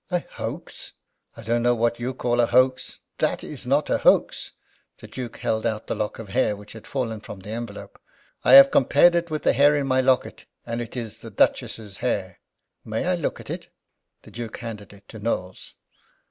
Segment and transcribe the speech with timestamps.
[0.09, 0.93] "A hoax!
[1.37, 2.97] I don't know what you call a hoax!
[3.19, 4.53] That is not a hoax!"
[4.97, 8.01] The Duke held out the lock of hair which had fallen from the envelope.
[8.43, 11.97] "I have compared it with the hair in my locket, and it is the Duchess's
[11.97, 12.39] hair."
[12.83, 13.69] "May I look at it?"
[14.23, 15.75] The Duke handed it to Knowles.